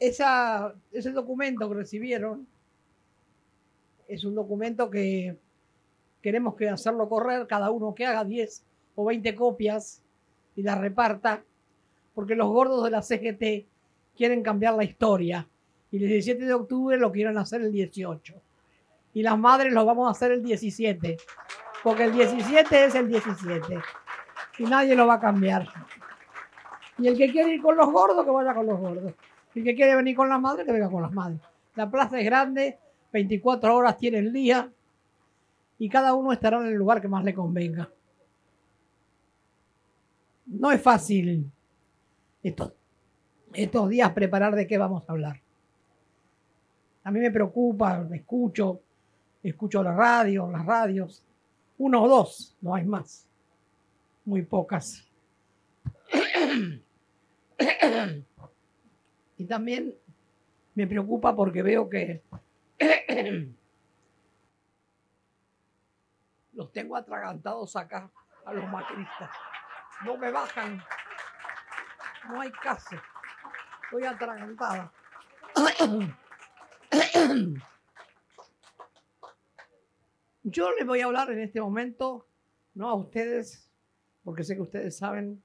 esa, 0.00 0.74
ese 0.90 1.12
documento 1.12 1.68
que 1.68 1.74
recibieron 1.74 2.46
es 4.08 4.24
un 4.24 4.34
documento 4.34 4.90
que 4.90 5.36
queremos 6.22 6.56
que 6.56 6.68
hacerlo 6.68 7.08
correr, 7.08 7.46
cada 7.46 7.70
uno 7.70 7.94
que 7.94 8.06
haga 8.06 8.24
10 8.24 8.64
o 8.96 9.04
20 9.04 9.34
copias 9.34 10.02
y 10.56 10.62
las 10.62 10.78
reparta, 10.78 11.44
porque 12.14 12.34
los 12.34 12.48
gordos 12.48 12.82
de 12.82 12.90
la 12.90 13.02
CGT 13.02 13.68
quieren 14.16 14.42
cambiar 14.42 14.74
la 14.74 14.84
historia 14.84 15.46
y 15.92 16.02
el 16.02 16.08
17 16.08 16.44
de 16.44 16.54
octubre 16.54 16.96
lo 16.96 17.12
quieren 17.12 17.38
hacer 17.38 17.60
el 17.60 17.70
18. 17.70 18.34
Y 19.12 19.22
las 19.22 19.38
madres 19.38 19.72
lo 19.72 19.84
vamos 19.84 20.08
a 20.08 20.12
hacer 20.12 20.32
el 20.32 20.42
17, 20.42 21.16
porque 21.82 22.04
el 22.04 22.12
17 22.12 22.84
es 22.84 22.94
el 22.94 23.08
17 23.08 23.78
y 24.58 24.64
nadie 24.64 24.94
lo 24.94 25.06
va 25.06 25.14
a 25.14 25.20
cambiar. 25.20 25.68
Y 26.98 27.08
el 27.08 27.16
que 27.16 27.30
quiere 27.30 27.54
ir 27.54 27.62
con 27.62 27.76
los 27.76 27.90
gordos, 27.90 28.24
que 28.24 28.30
vaya 28.30 28.54
con 28.54 28.66
los 28.66 28.78
gordos. 28.78 29.14
El 29.54 29.64
que 29.64 29.74
quiere 29.74 29.96
venir 29.96 30.16
con 30.16 30.28
las 30.28 30.40
madres, 30.40 30.64
que 30.64 30.72
venga 30.72 30.90
con 30.90 31.02
las 31.02 31.12
madres. 31.12 31.40
La 31.74 31.90
plaza 31.90 32.18
es 32.18 32.24
grande, 32.24 32.78
24 33.12 33.74
horas 33.74 33.96
tiene 33.96 34.18
el 34.18 34.32
día 34.32 34.70
y 35.78 35.88
cada 35.88 36.14
uno 36.14 36.32
estará 36.32 36.60
en 36.60 36.66
el 36.66 36.74
lugar 36.74 37.00
que 37.00 37.08
más 37.08 37.24
le 37.24 37.34
convenga. 37.34 37.90
No 40.46 40.70
es 40.70 40.82
fácil 40.82 41.50
estos, 42.42 42.72
estos 43.52 43.88
días 43.88 44.12
preparar 44.12 44.54
de 44.54 44.66
qué 44.66 44.78
vamos 44.78 45.08
a 45.08 45.12
hablar. 45.12 45.40
A 47.02 47.10
mí 47.10 47.18
me 47.18 47.30
preocupa, 47.30 47.98
me 48.00 48.18
escucho, 48.18 48.80
escucho 49.42 49.82
la 49.82 49.94
radio, 49.94 50.50
las 50.50 50.66
radios, 50.66 51.24
uno 51.78 52.02
o 52.02 52.08
dos, 52.08 52.56
no 52.60 52.74
hay 52.74 52.84
más, 52.84 53.26
muy 54.24 54.42
pocas. 54.42 55.08
También 59.50 59.94
me 60.76 60.86
preocupa 60.86 61.34
porque 61.34 61.64
veo 61.64 61.90
que 61.90 62.22
los 66.52 66.70
tengo 66.70 66.94
atragantados 66.94 67.74
acá 67.74 68.08
a 68.44 68.54
los 68.54 68.70
macristas. 68.70 69.28
No 70.04 70.16
me 70.16 70.30
bajan. 70.30 70.80
No 72.28 72.40
hay 72.40 72.52
caso. 72.52 72.94
Estoy 73.82 74.04
atragantada. 74.04 74.92
Yo 80.44 80.70
les 80.78 80.86
voy 80.86 81.00
a 81.00 81.06
hablar 81.06 81.32
en 81.32 81.40
este 81.40 81.60
momento, 81.60 82.28
no 82.74 82.88
a 82.88 82.94
ustedes, 82.94 83.68
porque 84.22 84.44
sé 84.44 84.54
que 84.54 84.62
ustedes 84.62 84.96
saben, 84.96 85.42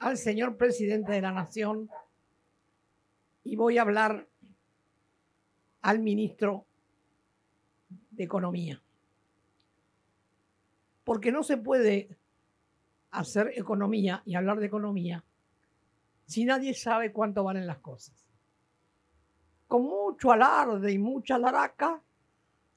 al 0.00 0.18
señor 0.18 0.58
presidente 0.58 1.12
de 1.12 1.22
la 1.22 1.32
nación 1.32 1.88
y 3.50 3.56
voy 3.56 3.78
a 3.78 3.82
hablar 3.82 4.28
al 5.82 5.98
ministro 5.98 6.66
de 8.12 8.22
Economía. 8.22 8.80
Porque 11.02 11.32
no 11.32 11.42
se 11.42 11.56
puede 11.56 12.16
hacer 13.10 13.50
economía 13.56 14.22
y 14.24 14.36
hablar 14.36 14.60
de 14.60 14.66
economía 14.66 15.24
si 16.26 16.44
nadie 16.44 16.74
sabe 16.74 17.12
cuánto 17.12 17.42
valen 17.42 17.66
las 17.66 17.78
cosas. 17.78 18.24
Con 19.66 19.82
mucho 19.82 20.30
alarde 20.30 20.92
y 20.92 20.98
mucha 20.98 21.36
laraca, 21.36 22.00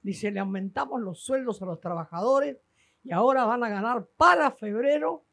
dice, 0.01 0.31
le 0.31 0.39
aumentamos 0.39 0.99
los 1.01 1.19
sueldos 1.19 1.61
a 1.61 1.67
los 1.67 1.79
trabajadores 1.79 2.57
y 3.03 3.11
ahora 3.11 3.45
van 3.45 3.63
a 3.63 3.69
ganar 3.69 4.07
para 4.17 4.49
febrero, 4.49 5.23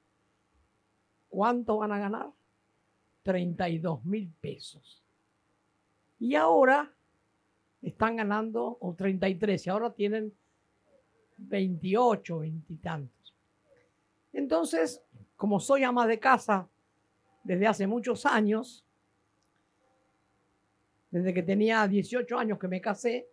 ¿cuánto 1.31 1.79
van 1.79 1.93
a 1.93 1.99
ganar? 1.99 2.31
32 3.23 4.05
mil 4.05 4.31
pesos. 4.39 5.01
Y 6.21 6.37
ahora 6.37 6.93
están 7.83 8.17
ganando, 8.17 8.77
o 8.81 8.95
33, 8.95 9.67
y 9.67 9.71
ahora 9.71 9.93
tienen 9.93 10.33
28, 11.39 12.39
20 12.39 12.73
y 12.73 12.77
tantos. 12.77 13.35
Entonces, 14.33 15.03
como 15.37 15.59
soy 15.59 15.83
ama 15.83 16.07
de 16.07 16.21
casa 16.21 16.69
desde 17.43 17.67
hace 17.67 17.87
muchos 17.87 18.27
años, 18.27 18.85
desde 21.11 21.35
que 21.35 21.43
tenía 21.43 21.87
18 21.89 22.39
años 22.39 22.59
que 22.59 22.69
me 22.69 22.81
casé, 22.81 23.27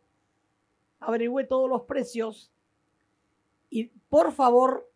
averigüé 1.00 1.44
todos 1.44 1.70
los 1.70 1.84
precios 1.84 2.52
y 3.70 3.86
por 4.10 4.32
favor 4.32 4.90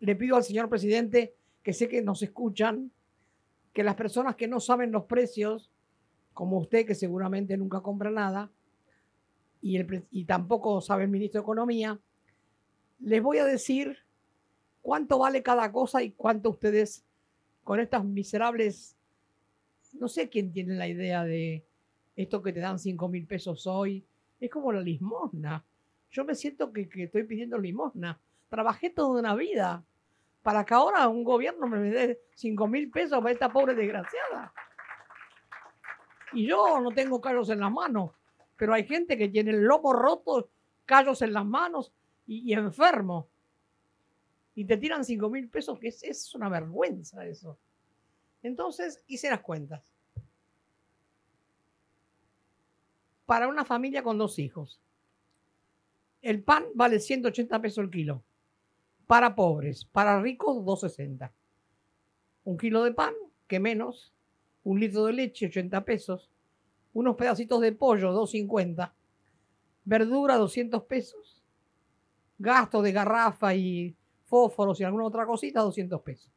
le 0.00 0.16
pido 0.16 0.36
al 0.36 0.44
señor 0.44 0.68
presidente 0.68 1.34
que 1.62 1.72
sé 1.72 1.88
que 1.88 2.02
nos 2.02 2.22
escuchan, 2.22 2.90
que 3.72 3.82
las 3.82 3.94
personas 3.94 4.36
que 4.36 4.46
no 4.46 4.60
saben 4.60 4.92
los 4.92 5.04
precios, 5.04 5.70
como 6.34 6.58
usted 6.58 6.84
que 6.84 6.94
seguramente 6.94 7.56
nunca 7.56 7.80
compra 7.80 8.10
nada, 8.10 8.50
y, 9.62 9.76
el, 9.76 10.04
y 10.10 10.24
tampoco 10.26 10.80
sabe 10.82 11.04
el 11.04 11.10
ministro 11.10 11.40
de 11.40 11.44
Economía, 11.44 11.98
les 13.00 13.22
voy 13.22 13.38
a 13.38 13.46
decir 13.46 13.96
cuánto 14.82 15.18
vale 15.18 15.42
cada 15.42 15.72
cosa 15.72 16.02
y 16.02 16.10
cuánto 16.10 16.50
ustedes 16.50 17.04
con 17.62 17.80
estas 17.80 18.04
miserables, 18.04 18.96
no 19.94 20.08
sé 20.08 20.28
quién 20.28 20.52
tiene 20.52 20.74
la 20.74 20.86
idea 20.86 21.24
de 21.24 21.64
esto 22.16 22.42
que 22.42 22.52
te 22.52 22.60
dan 22.60 22.78
5 22.78 23.08
mil 23.08 23.26
pesos 23.26 23.66
hoy, 23.66 24.04
es 24.38 24.50
como 24.50 24.72
la 24.72 24.80
limosna. 24.80 25.64
Yo 26.10 26.24
me 26.24 26.34
siento 26.34 26.72
que, 26.72 26.88
que 26.88 27.04
estoy 27.04 27.24
pidiendo 27.24 27.58
limosna. 27.58 28.20
Trabajé 28.50 28.90
toda 28.90 29.18
una 29.18 29.34
vida 29.34 29.82
para 30.42 30.64
que 30.64 30.74
ahora 30.74 31.08
un 31.08 31.24
gobierno 31.24 31.66
me 31.66 31.78
dé 31.78 32.20
5 32.34 32.68
mil 32.68 32.90
pesos 32.90 33.18
para 33.18 33.32
esta 33.32 33.50
pobre 33.50 33.74
desgraciada. 33.74 34.52
Y 36.34 36.46
yo 36.46 36.80
no 36.80 36.90
tengo 36.90 37.20
callos 37.20 37.48
en 37.50 37.60
las 37.60 37.70
manos, 37.70 38.10
pero 38.56 38.74
hay 38.74 38.84
gente 38.86 39.16
que 39.16 39.28
tiene 39.28 39.52
el 39.52 39.62
lomo 39.62 39.92
roto, 39.92 40.50
callos 40.84 41.22
en 41.22 41.32
las 41.32 41.46
manos 41.46 41.92
y, 42.26 42.52
enfermo. 42.52 43.28
Y 44.54 44.64
te 44.64 44.76
tiran 44.76 45.04
5 45.04 45.30
mil 45.30 45.48
pesos, 45.48 45.78
que 45.78 45.88
es, 45.88 46.02
es 46.02 46.34
una 46.34 46.48
vergüenza 46.48 47.24
eso. 47.26 47.58
Entonces 48.42 49.02
hice 49.06 49.30
las 49.30 49.40
cuentas. 49.40 49.92
Para 53.26 53.48
una 53.48 53.64
familia 53.64 54.02
con 54.02 54.18
dos 54.18 54.38
hijos, 54.38 54.80
el 56.20 56.42
pan 56.42 56.64
vale 56.74 57.00
180 57.00 57.60
pesos 57.60 57.84
el 57.84 57.90
kilo. 57.90 58.22
Para 59.06 59.34
pobres, 59.34 59.84
para 59.84 60.20
ricos, 60.20 60.64
260. 60.64 61.32
Un 62.44 62.56
kilo 62.56 62.82
de 62.84 62.92
pan, 62.92 63.14
que 63.46 63.60
menos, 63.60 64.13
un 64.64 64.80
litro 64.80 65.04
de 65.04 65.12
leche, 65.12 65.46
80 65.46 65.84
pesos, 65.84 66.30
unos 66.92 67.16
pedacitos 67.16 67.60
de 67.60 67.72
pollo, 67.72 68.12
2.50, 68.12 68.92
verdura, 69.84 70.36
200 70.36 70.82
pesos, 70.84 71.42
gasto 72.38 72.82
de 72.82 72.92
garrafa 72.92 73.54
y 73.54 73.94
fósforos 74.24 74.80
y 74.80 74.84
alguna 74.84 75.04
otra 75.04 75.26
cosita, 75.26 75.60
200 75.60 76.00
pesos. 76.02 76.32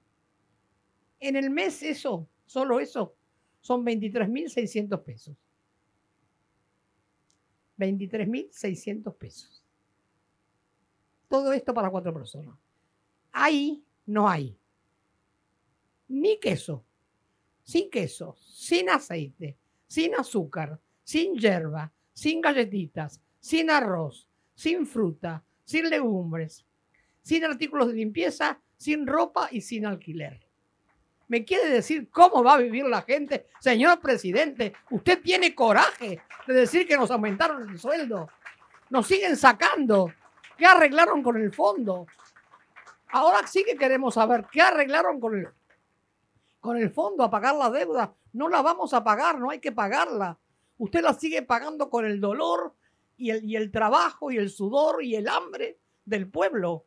En 1.20 1.36
el 1.36 1.50
mes 1.50 1.82
eso, 1.84 2.28
solo 2.46 2.80
eso, 2.80 3.16
son 3.62 3.86
23.600 3.86 5.04
pesos. 5.04 5.36
23.600 7.78 9.16
pesos. 9.16 9.64
Todo 11.28 11.54
esto 11.54 11.74
para 11.74 11.90
cuatro 11.90 12.14
personas. 12.14 12.58
Ahí 13.32 13.84
no 14.06 14.28
hay 14.28 14.58
ni 16.08 16.40
queso, 16.40 16.84
sin 17.68 17.90
queso, 17.90 18.38
sin 18.40 18.90
aceite, 18.90 19.58
sin 19.88 20.16
azúcar, 20.16 20.80
sin 21.04 21.36
hierba, 21.38 21.92
sin 22.14 22.40
galletitas, 22.40 23.22
sin 23.42 23.70
arroz, 23.70 24.30
sin 24.56 24.88
fruta, 24.88 25.44
sin 25.66 25.90
legumbres, 25.90 26.66
sin 27.22 27.44
artículos 27.44 27.90
de 27.90 27.96
limpieza, 27.96 28.62
sin 28.78 29.06
ropa 29.06 29.50
y 29.52 29.60
sin 29.60 29.86
alquiler. 29.86 30.40
¿Me 31.28 31.44
quiere 31.44 31.70
decir 31.70 32.10
cómo 32.10 32.42
va 32.42 32.54
a 32.54 32.58
vivir 32.58 32.86
la 32.86 33.02
gente? 33.02 33.48
Señor 33.60 34.00
presidente, 34.00 34.72
usted 34.90 35.22
tiene 35.22 35.54
coraje 35.54 36.22
de 36.48 36.54
decir 36.54 36.88
que 36.88 36.96
nos 36.96 37.12
aumentaron 37.12 37.70
el 37.70 37.78
sueldo. 37.78 38.30
Nos 38.90 39.08
siguen 39.08 39.36
sacando. 39.36 40.14
¿Qué 40.58 40.66
arreglaron 40.66 41.22
con 41.22 41.36
el 41.36 41.54
fondo? 41.54 42.08
Ahora 43.10 43.46
sí 43.46 43.66
que 43.66 43.76
queremos 43.76 44.14
saber 44.14 44.46
qué 44.50 44.62
arreglaron 44.62 45.20
con 45.20 45.38
el, 45.38 45.50
con 46.68 46.76
el 46.76 46.92
fondo 46.92 47.24
a 47.24 47.30
pagar 47.30 47.56
la 47.56 47.70
deuda. 47.70 48.14
No 48.34 48.50
la 48.50 48.62
vamos 48.62 48.94
a 48.94 49.02
pagar, 49.02 49.40
no 49.40 49.50
hay 49.50 49.60
que 49.60 49.72
pagarla. 49.72 50.38
Usted 50.78 51.02
la 51.02 51.14
sigue 51.14 51.42
pagando 51.42 51.90
con 51.90 52.06
el 52.06 52.20
dolor 52.20 52.74
y 53.16 53.30
el, 53.30 53.46
y 53.46 53.56
el 53.56 53.72
trabajo 53.72 54.32
y 54.32 54.38
el 54.38 54.50
sudor 54.50 55.02
y 55.02 55.16
el 55.16 55.30
hambre 55.30 55.80
del 56.04 56.30
pueblo. 56.30 56.84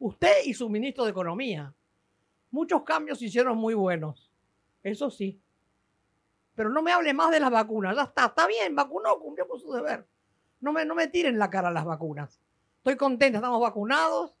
Usted 0.00 0.44
y 0.46 0.54
su 0.54 0.68
ministro 0.68 1.04
de 1.04 1.12
Economía. 1.12 1.72
Muchos 2.50 2.82
cambios 2.82 3.20
se 3.20 3.26
hicieron 3.26 3.56
muy 3.56 3.74
buenos. 3.74 4.32
Eso 4.82 5.10
sí. 5.10 5.40
Pero 6.56 6.70
no 6.70 6.82
me 6.82 6.90
hable 6.90 7.14
más 7.14 7.30
de 7.30 7.38
las 7.38 7.52
vacunas. 7.52 7.94
Ya 7.94 8.02
está, 8.02 8.26
está 8.26 8.48
bien, 8.48 8.74
vacunó, 8.74 9.16
cumplió 9.20 9.46
con 9.46 9.60
su 9.60 9.72
deber. 9.72 10.04
No 10.58 10.72
me, 10.72 10.84
no 10.84 10.96
me 10.96 11.06
tiren 11.06 11.38
la 11.38 11.50
cara 11.50 11.70
las 11.70 11.84
vacunas. 11.84 12.40
Estoy 12.78 12.96
contenta, 12.96 13.38
estamos 13.38 13.60
vacunados. 13.60 14.34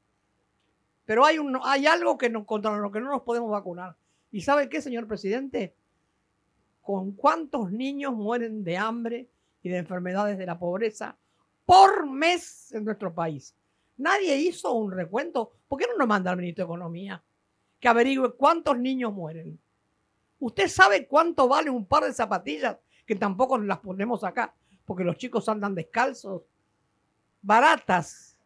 Pero 1.04 1.24
hay, 1.24 1.38
un, 1.38 1.60
hay 1.62 1.86
algo 1.86 2.18
que 2.18 2.28
no, 2.28 2.44
contra 2.44 2.76
lo 2.76 2.90
que 2.90 3.00
no 3.00 3.08
nos 3.08 3.22
podemos 3.22 3.52
vacunar. 3.52 3.96
¿Y 4.30 4.42
sabe 4.42 4.68
qué, 4.68 4.80
señor 4.80 5.06
presidente? 5.06 5.74
con 6.90 7.12
cuántos 7.12 7.70
niños 7.70 8.14
mueren 8.14 8.64
de 8.64 8.76
hambre 8.76 9.28
y 9.62 9.68
de 9.68 9.78
enfermedades 9.78 10.38
de 10.38 10.46
la 10.46 10.58
pobreza 10.58 11.16
por 11.64 12.10
mes 12.10 12.72
en 12.72 12.84
nuestro 12.84 13.14
país. 13.14 13.54
Nadie 13.96 14.36
hizo 14.38 14.72
un 14.72 14.90
recuento. 14.90 15.52
¿Por 15.68 15.78
qué 15.78 15.86
no 15.86 15.98
nos 15.98 16.08
manda 16.08 16.30
el 16.32 16.38
ministro 16.38 16.64
de 16.64 16.66
Economía 16.66 17.22
que 17.78 17.88
averigüe 17.88 18.34
cuántos 18.34 18.78
niños 18.78 19.12
mueren? 19.12 19.56
¿Usted 20.40 20.68
sabe 20.68 21.06
cuánto 21.06 21.46
vale 21.46 21.70
un 21.70 21.86
par 21.86 22.04
de 22.04 22.12
zapatillas 22.12 22.78
que 23.06 23.14
tampoco 23.14 23.58
las 23.58 23.78
ponemos 23.78 24.24
acá 24.24 24.54
porque 24.84 25.04
los 25.04 25.16
chicos 25.16 25.48
andan 25.48 25.74
descalzos? 25.74 26.42
Baratas, 27.42 28.36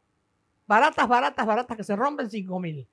baratas, 0.67 1.09
baratas, 1.09 1.47
baratas 1.47 1.77
que 1.77 1.85
se 1.85 1.97
rompen 1.97 2.29
5 2.29 2.61
mil. 2.61 2.87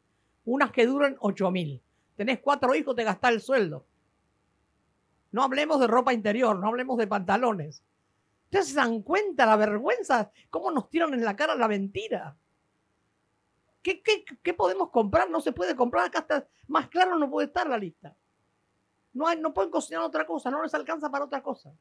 Unas 0.46 0.72
que 0.72 0.86
duran 0.86 1.18
8 1.20 1.52
mil. 1.52 1.82
Tenés 2.16 2.40
cuatro 2.40 2.76
hijos, 2.76 2.96
te 2.96 3.04
gastás 3.04 3.32
el 3.32 3.42
sueldo. 3.42 3.86
No 5.32 5.44
hablemos 5.44 5.80
de 5.80 5.88
ropa 5.88 6.14
interior, 6.14 6.58
no 6.58 6.68
hablemos 6.68 6.98
de 6.98 7.08
pantalones. 7.08 7.84
Ustedes 8.46 8.70
se 8.70 8.76
dan 8.76 9.02
cuenta 9.02 9.46
la 9.46 9.56
vergüenza, 9.56 10.32
cómo 10.50 10.72
nos 10.72 10.90
tiran 10.90 11.14
en 11.14 11.24
la 11.24 11.36
cara 11.36 11.56
la 11.56 11.68
mentira. 11.68 12.36
¿Qué, 13.82 14.04
qué, 14.04 14.54
podemos 14.54 14.90
comprar? 14.90 15.30
No 15.30 15.42
se 15.42 15.54
puede 15.54 15.76
comprar. 15.76 16.06
Acá 16.06 16.20
está 16.20 16.48
más 16.68 16.88
claro, 16.90 17.18
no 17.18 17.30
puede 17.30 17.48
estar 17.48 17.68
la 17.68 17.78
lista. 17.78 18.16
No, 19.14 19.28
hay, 19.28 19.40
no 19.40 19.54
pueden 19.54 19.72
cocinar 19.72 20.04
otra 20.04 20.26
cosa, 20.26 20.52
no 20.52 20.62
les 20.62 20.74
alcanza 20.74 21.10
para 21.10 21.26
otra 21.26 21.42
cosa. 21.42 21.74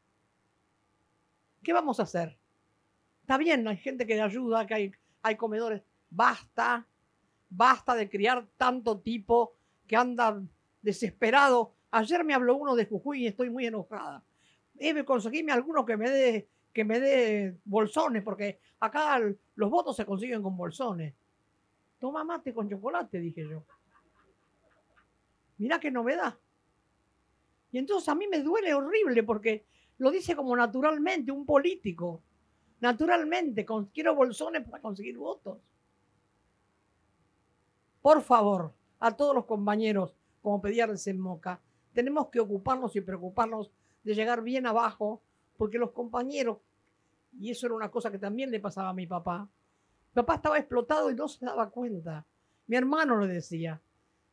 ¿Qué 1.63 1.73
vamos 1.73 2.01
a 2.01 2.05
hacer? 2.05 2.39
Está 3.21 3.37
bien, 3.37 3.69
hay 3.69 3.77
gente 3.77 4.07
que 4.07 4.21
ayuda, 4.21 4.67
que 4.67 4.75
hay, 4.75 4.93
hay 5.23 5.37
comedores. 5.37 5.83
Basta, 6.09 6.87
basta 7.49 7.95
de 7.95 8.09
criar 8.09 8.47
tanto 8.57 9.01
tipo 9.01 9.57
que 9.91 9.97
anda 9.97 10.41
desesperado. 10.81 11.75
Ayer 11.91 12.23
me 12.23 12.33
habló 12.33 12.55
uno 12.55 12.77
de 12.77 12.87
Jujuy 12.87 13.25
y 13.25 13.27
estoy 13.27 13.51
muy 13.51 13.67
enojada. 13.67 14.23
Debe 14.73 15.05
conseguirme 15.05 15.51
alguno 15.51 15.85
que 15.85 15.97
me 15.97 16.09
dé 16.09 16.49
que 16.73 16.85
me 16.85 17.01
dé 17.01 17.57
bolsones, 17.65 18.23
porque 18.23 18.61
acá 18.79 19.19
los 19.57 19.69
votos 19.69 19.97
se 19.97 20.07
consiguen 20.07 20.45
con 20.45 20.57
bolsones. 20.57 21.13
Toma 21.99 22.23
mate 22.23 22.55
con 22.55 22.71
chocolate, 22.71 23.19
dije 23.19 23.49
yo. 23.49 23.65
Mirá 25.59 25.81
qué 25.81 25.91
novedad. 25.91 26.39
Y 27.73 27.79
entonces 27.79 28.09
a 28.09 28.15
mí 28.15 28.29
me 28.29 28.45
duele 28.45 28.73
horrible 28.73 29.25
porque 29.25 29.67
lo 29.99 30.13
dice 30.13 30.37
como 30.37 30.55
naturalmente 30.55 31.33
un 31.33 31.45
político. 31.45 32.23
Naturalmente, 32.79 33.67
quiero 33.93 34.15
bolsones 34.15 34.63
para 34.69 34.81
conseguir 34.81 35.19
votos. 35.19 35.59
Por 38.01 38.23
favor, 38.23 38.73
a 39.01 39.17
todos 39.17 39.35
los 39.35 39.47
compañeros, 39.47 40.15
como 40.43 40.61
pedía 40.61 40.89
en 41.05 41.21
Moca, 41.21 41.61
tenemos 41.93 42.29
que 42.29 42.41
ocuparnos 42.41 42.95
y 42.97 43.01
preocuparnos 43.01 43.73
de 44.05 44.15
llegar 44.15 44.43
bien 44.43 44.67
abajo, 44.67 45.23
porque 45.57 45.79
los 45.79 45.91
compañeros, 45.91 46.59
y 47.39 47.51
eso 47.51 47.67
era 47.67 47.75
una 47.75 47.91
cosa 47.91 48.11
que 48.11 48.19
también 48.19 48.51
le 48.51 48.61
pasaba 48.61 48.91
a 48.91 48.95
mi 48.95 49.07
papá, 49.07 49.49
Papá 50.13 50.35
estaba 50.35 50.59
explotado 50.59 51.11
y 51.11 51.15
no 51.15 51.29
se 51.29 51.45
daba 51.45 51.71
cuenta. 51.71 52.27
Mi 52.67 52.77
hermano 52.77 53.21
le 53.21 53.33
decía, 53.33 53.81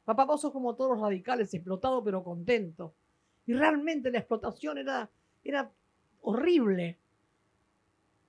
papá, 0.06 0.26
vos 0.26 0.42
sos 0.42 0.52
como 0.52 0.76
todos 0.76 0.92
los 0.92 1.02
radicales, 1.02 1.54
explotado 1.54 2.04
pero 2.04 2.24
contento. 2.24 2.96
Y 3.46 3.54
realmente 3.54 4.12
la 4.12 4.20
explotación 4.20 4.80
era, 4.80 5.10
era 5.44 5.72
horrible. 6.22 6.98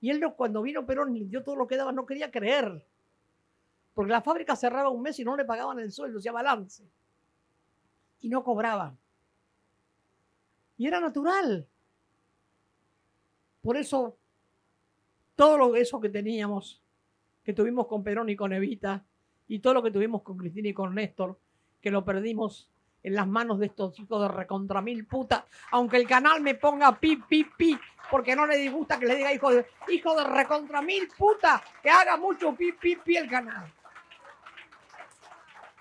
Y 0.01 0.11
él 0.11 0.23
cuando 0.37 0.61
vino 0.61 0.85
Perón 0.85 1.15
y 1.15 1.25
dio 1.25 1.43
todo 1.43 1.55
lo 1.55 1.67
que 1.67 1.75
daba, 1.75 1.91
no 1.91 2.05
quería 2.05 2.31
creer. 2.31 2.85
Porque 3.99 4.13
la 4.13 4.21
fábrica 4.21 4.55
cerraba 4.55 4.87
un 4.87 5.01
mes 5.01 5.19
y 5.19 5.25
no 5.25 5.35
le 5.35 5.43
pagaban 5.43 5.77
el 5.77 5.91
sueldo, 5.91 6.19
hacía 6.19 6.31
balance. 6.31 6.89
Y 8.21 8.29
no 8.29 8.45
cobraban. 8.45 8.97
Y 10.77 10.87
era 10.87 11.01
natural. 11.01 11.67
Por 13.61 13.75
eso, 13.75 14.15
todo 15.35 15.57
lo, 15.57 15.75
eso 15.75 15.99
que 15.99 16.07
teníamos 16.07 16.81
que 17.43 17.51
tuvimos 17.51 17.87
con 17.87 18.01
Perón 18.01 18.29
y 18.29 18.37
con 18.37 18.53
Evita 18.53 19.03
y 19.49 19.59
todo 19.59 19.73
lo 19.73 19.83
que 19.83 19.91
tuvimos 19.91 20.21
con 20.21 20.37
Cristina 20.37 20.69
y 20.69 20.73
con 20.73 20.95
Néstor, 20.95 21.37
que 21.81 21.91
lo 21.91 22.05
perdimos 22.05 22.69
en 23.03 23.15
las 23.15 23.27
manos 23.27 23.59
de 23.59 23.65
estos 23.65 23.99
hijos 23.99 24.21
de 24.21 24.29
recontra 24.29 24.81
mil 24.81 25.07
puta, 25.07 25.45
aunque 25.71 25.97
el 25.97 26.07
canal 26.07 26.39
me 26.39 26.55
ponga 26.55 26.97
pi, 26.97 27.17
pi, 27.17 27.43
pi, 27.43 27.77
porque 28.09 28.33
no 28.33 28.45
le 28.45 28.55
disgusta 28.55 28.97
que 28.97 29.07
le 29.07 29.17
diga 29.17 29.33
hijo 29.33 29.51
de, 29.51 29.65
hijo 29.89 30.15
de 30.15 30.23
recontra 30.23 30.81
mil 30.81 31.09
puta, 31.17 31.61
que 31.83 31.89
haga 31.89 32.15
mucho 32.15 32.55
pi, 32.55 32.71
pi, 32.71 32.95
pi 32.95 33.17
el 33.17 33.29
canal. 33.29 33.73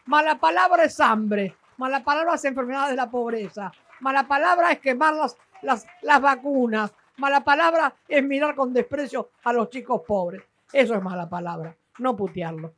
Mala 0.09 0.41
palabra 0.41 0.85
es 0.85 0.99
hambre, 1.01 1.55
mala 1.77 2.03
palabra 2.03 2.37
es 2.37 2.45
enfermedad 2.47 2.89
de 2.89 2.97
la 2.97 3.11
pobreza, 3.11 3.71
mala 4.01 4.27
palabra 4.27 4.73
es 4.73 4.79
quemar 4.79 5.13
las, 5.15 5.37
las, 5.61 5.87
las 6.01 6.19
vacunas, 6.23 6.95
mala 7.19 7.45
palabra 7.45 7.95
es 8.09 8.25
mirar 8.25 8.55
con 8.55 8.73
desprecio 8.73 9.33
a 9.45 9.53
los 9.53 9.69
chicos 9.69 10.01
pobres. 10.07 10.43
Eso 10.73 10.95
es 10.95 11.03
mala 11.03 11.29
palabra, 11.29 11.77
no 11.99 12.17
putearlo. 12.17 12.73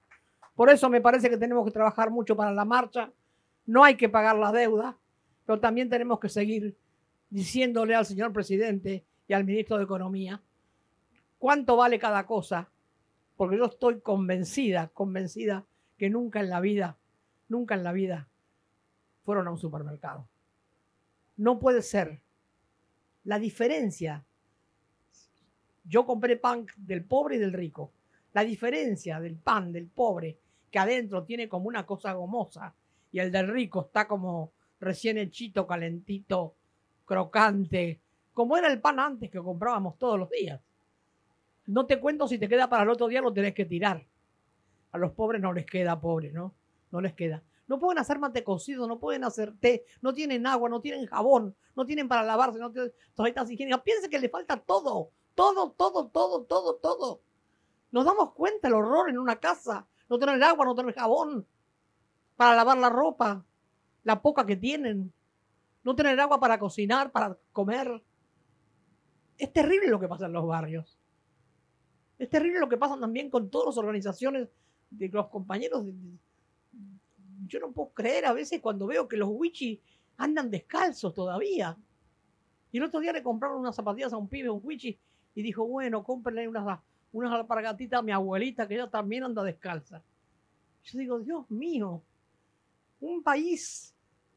Por 0.57 0.71
eso 0.71 0.91
me 0.91 1.01
parece 1.01 1.31
que 1.31 1.37
tenemos 1.37 1.65
que 1.65 1.71
trabajar 1.71 2.11
mucho 2.11 2.35
para 2.35 2.51
la 2.51 2.65
marcha. 2.65 3.13
No 3.65 3.85
hay 3.85 3.95
que 3.95 4.09
pagar 4.09 4.37
las 4.37 4.53
deudas, 4.53 4.97
pero 5.47 5.61
también 5.61 5.89
tenemos 5.89 6.19
que 6.19 6.29
seguir 6.29 6.77
diciéndole 7.29 7.95
al 7.95 8.07
señor 8.07 8.33
presidente 8.33 9.05
y 9.29 9.35
al 9.35 9.45
ministro 9.45 9.79
de 9.79 9.85
Economía 9.85 10.43
cuánto 11.39 11.77
vale 11.77 11.97
cada 11.97 12.27
cosa, 12.27 12.69
porque 13.37 13.57
yo 13.57 13.67
estoy 13.67 14.01
convencida, 14.01 14.91
convencida 14.93 15.65
que 15.97 16.11
nunca 16.11 16.41
en 16.41 16.51
la 16.51 16.59
vida, 16.59 16.97
nunca 17.51 17.75
en 17.75 17.85
la 17.85 17.93
vida 17.93 18.29
fueron 19.23 19.47
a 19.47 19.51
un 19.51 19.59
supermercado. 19.59 20.27
No 21.37 21.59
puede 21.59 21.83
ser. 21.83 22.21
La 23.25 23.39
diferencia 23.39 24.25
yo 25.85 26.07
compré 26.07 26.37
pan 26.37 26.67
del 26.77 27.05
pobre 27.05 27.37
y 27.37 27.39
del 27.39 27.53
rico. 27.53 27.93
La 28.33 28.45
diferencia 28.45 29.21
del 29.21 29.37
pan 29.37 29.73
del 29.73 29.89
pobre, 29.89 30.39
que 30.71 30.79
adentro 30.79 31.25
tiene 31.25 31.49
como 31.49 31.67
una 31.67 31.85
cosa 31.85 32.13
gomosa, 32.13 32.73
y 33.11 33.19
el 33.19 33.33
del 33.33 33.49
rico 33.49 33.87
está 33.87 34.07
como 34.07 34.53
recién 34.79 35.19
hechito, 35.19 35.67
calentito, 35.67 36.55
crocante, 37.05 38.01
como 38.33 38.57
era 38.57 38.73
el 38.73 38.81
pan 38.81 39.01
antes 39.01 39.31
que 39.31 39.41
comprábamos 39.41 39.99
todos 39.99 40.19
los 40.19 40.31
días. 40.31 40.61
No 41.67 41.87
te 41.87 41.99
cuento 41.99 42.29
si 42.29 42.39
te 42.39 42.49
queda 42.49 42.69
para 42.69 42.85
el 42.85 42.89
otro 42.89 43.09
día, 43.09 43.21
lo 43.21 43.33
tenés 43.33 43.55
que 43.55 43.65
tirar. 43.65 44.05
A 44.93 44.99
los 44.99 45.13
pobres 45.13 45.43
no 45.43 45.53
les 45.53 45.67
queda 45.67 46.01
pobre, 46.01 46.31
¿no? 46.31 46.55
No 46.91 47.01
les 47.01 47.15
queda. 47.15 47.43
No 47.67 47.79
pueden 47.79 47.99
hacer 47.99 48.19
mate 48.19 48.43
cocido, 48.43 48.89
no 48.89 48.99
pueden 48.99 49.25
hacer 49.25 49.57
té, 49.59 49.85
no 50.01 50.13
tienen 50.13 50.47
agua, 50.47 50.69
no 50.69 50.81
tienen 50.81 51.07
jabón, 51.07 51.55
no 51.77 51.87
tienen 51.87 52.09
para 52.09 52.25
lavarse, 52.25 52.59
no 52.59 52.73
tienen 52.73 52.93
toallitas 53.15 53.51
higiénicas. 53.51 53.83
Piense 53.83 54.11
que 54.11 54.19
le 54.19 54.29
falta 54.29 54.57
todo 54.57 55.13
todo, 55.41 55.71
todo, 55.71 56.09
todo, 56.09 56.45
todo, 56.45 56.75
todo. 56.77 57.23
Nos 57.93 58.05
damos 58.05 58.33
cuenta 58.35 58.69
el 58.69 58.75
horror 58.75 59.09
en 59.09 59.19
una 59.19 59.37
casa. 59.37 59.87
No 60.09 60.19
tener 60.19 60.43
agua, 60.43 60.67
no 60.67 60.75
tener 60.75 60.95
jabón 60.95 61.47
para 62.37 62.55
lavar 62.55 62.77
la 62.77 62.91
ropa, 62.91 63.43
la 64.05 64.21
poca 64.21 64.45
que 64.45 64.57
tienen. 64.57 65.13
No 65.83 65.97
tener 65.97 66.21
agua 66.21 66.39
para 66.39 66.59
cocinar, 66.59 67.11
para 67.11 67.39
comer. 67.53 68.03
Es 69.39 69.51
terrible 69.51 69.89
lo 69.89 69.99
que 69.99 70.09
pasa 70.09 70.27
en 70.27 70.35
los 70.35 70.47
barrios. 70.47 70.99
Es 72.19 72.29
terrible 72.29 72.61
lo 72.61 72.69
que 72.69 72.77
pasa 72.77 73.01
también 73.01 73.31
con 73.31 73.49
todas 73.49 73.69
las 73.69 73.79
organizaciones 73.79 74.49
de 74.91 75.09
los 75.09 75.29
compañeros. 75.29 75.87
Yo 77.51 77.59
no 77.59 77.73
puedo 77.73 77.91
creer 77.91 78.27
a 78.27 78.33
veces 78.33 78.61
cuando 78.61 78.87
veo 78.87 79.09
que 79.09 79.17
los 79.17 79.29
wichis 79.31 79.81
andan 80.17 80.51
descalzos 80.51 81.13
todavía. 81.13 81.77
Y 82.71 82.79
el 82.79 82.85
otro 82.85 83.01
día 83.01 83.13
le 83.13 83.23
compraron 83.23 83.59
unas 83.59 83.75
zapatillas 83.75 84.13
a 84.13 84.17
un 84.17 84.29
pibe, 84.29 84.49
un 84.49 84.61
wichi, 84.63 84.97
y 85.35 85.43
dijo, 85.43 85.67
bueno, 85.67 86.05
cómprenle 86.05 86.47
unas, 86.47 86.79
unas 87.13 87.33
alpargatitas 87.33 87.99
a 87.99 88.03
mi 88.03 88.13
abuelita, 88.13 88.69
que 88.69 88.75
ella 88.75 88.89
también 88.89 89.25
anda 89.25 89.43
descalza. 89.43 90.01
Yo 90.85 90.99
digo, 90.99 91.19
Dios 91.19 91.51
mío, 91.51 92.03
un 93.01 93.23
país 93.23 93.95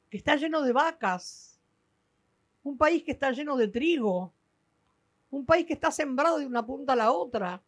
que 0.09 0.17
está 0.17 0.35
lleno 0.35 0.63
de 0.63 0.73
vacas, 0.73 1.59
un 2.63 2.77
país 2.77 3.03
que 3.03 3.11
está 3.11 3.31
lleno 3.31 3.55
de 3.57 3.67
trigo, 3.67 4.33
un 5.29 5.45
país 5.45 5.67
que 5.67 5.73
está 5.73 5.91
sembrado 5.91 6.39
de 6.39 6.47
una 6.47 6.65
punta 6.65 6.93
a 6.93 6.95
la 6.95 7.11
otra, 7.11 7.61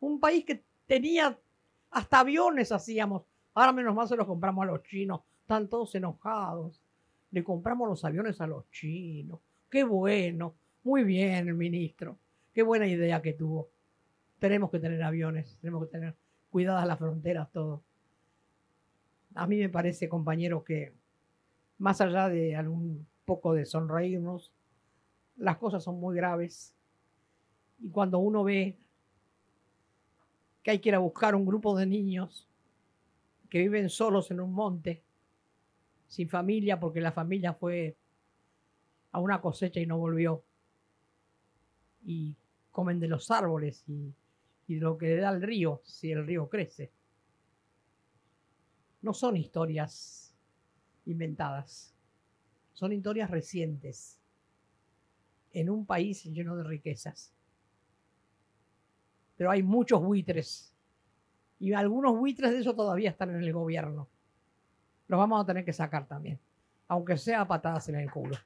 un 0.00 0.20
país 0.20 0.44
que 0.44 0.62
tenía 0.86 1.38
hasta 1.90 2.20
aviones 2.20 2.70
hacíamos, 2.70 3.22
ahora 3.58 3.72
menos 3.72 3.94
mal 3.94 4.08
se 4.08 4.16
los 4.16 4.26
compramos 4.26 4.62
a 4.62 4.66
los 4.66 4.82
chinos, 4.82 5.20
están 5.40 5.68
todos 5.68 5.94
enojados, 5.94 6.80
le 7.30 7.44
compramos 7.44 7.88
los 7.88 8.04
aviones 8.04 8.40
a 8.40 8.46
los 8.46 8.70
chinos, 8.70 9.40
qué 9.70 9.84
bueno, 9.84 10.54
muy 10.82 11.04
bien 11.04 11.56
ministro. 11.56 12.18
Qué 12.58 12.62
buena 12.62 12.86
idea 12.86 13.22
que 13.22 13.34
tuvo. 13.34 13.70
Tenemos 14.38 14.70
que 14.70 14.80
tener 14.80 15.02
aviones, 15.02 15.56
tenemos 15.60 15.84
que 15.84 15.92
tener 15.92 16.16
cuidadas 16.50 16.86
las 16.86 16.98
fronteras, 16.98 17.52
todo. 17.52 17.82
A 19.34 19.46
mí 19.46 19.58
me 19.58 19.68
parece, 19.68 20.08
compañero, 20.08 20.64
que 20.64 20.92
más 21.78 22.00
allá 22.00 22.28
de 22.28 22.56
algún 22.56 23.06
poco 23.24 23.52
de 23.52 23.64
sonreírnos, 23.64 24.52
las 25.36 25.58
cosas 25.58 25.84
son 25.84 26.00
muy 26.00 26.16
graves. 26.16 26.74
Y 27.78 27.90
cuando 27.90 28.18
uno 28.18 28.42
ve 28.42 28.76
que 30.62 30.72
hay 30.72 30.78
que 30.80 30.88
ir 30.88 30.94
a 30.94 30.98
buscar 30.98 31.34
un 31.34 31.46
grupo 31.46 31.76
de 31.76 31.86
niños 31.86 32.47
que 33.48 33.58
viven 33.58 33.88
solos 33.88 34.30
en 34.30 34.40
un 34.40 34.52
monte, 34.52 35.02
sin 36.06 36.28
familia, 36.28 36.78
porque 36.78 37.00
la 37.00 37.12
familia 37.12 37.54
fue 37.54 37.96
a 39.12 39.20
una 39.20 39.40
cosecha 39.40 39.80
y 39.80 39.86
no 39.86 39.98
volvió. 39.98 40.44
Y 42.04 42.36
comen 42.70 43.00
de 43.00 43.08
los 43.08 43.30
árboles 43.30 43.84
y, 43.88 44.14
de 44.66 44.80
lo 44.80 44.98
que 44.98 45.06
le 45.06 45.16
da 45.16 45.30
el 45.30 45.42
río 45.42 45.80
si 45.84 46.12
el 46.12 46.26
río 46.26 46.48
crece. 46.48 46.92
No 49.00 49.14
son 49.14 49.36
historias 49.36 50.34
inventadas, 51.06 51.94
son 52.72 52.92
historias 52.92 53.30
recientes 53.30 54.20
en 55.52 55.70
un 55.70 55.86
país 55.86 56.24
lleno 56.24 56.56
de 56.56 56.64
riquezas. 56.64 57.32
Pero 59.36 59.50
hay 59.50 59.62
muchos 59.62 60.02
buitres 60.02 60.74
y 61.60 61.72
algunos 61.72 62.16
buitres 62.16 62.52
de 62.52 62.60
eso 62.60 62.74
todavía 62.74 63.10
están 63.10 63.30
en 63.30 63.42
el 63.42 63.52
gobierno. 63.52 64.08
Los 65.08 65.18
vamos 65.18 65.42
a 65.42 65.46
tener 65.46 65.64
que 65.64 65.72
sacar 65.72 66.06
también, 66.06 66.38
aunque 66.86 67.16
sea 67.16 67.46
patadas 67.46 67.88
en 67.88 67.96
el 67.96 68.10
culo. 68.10 68.36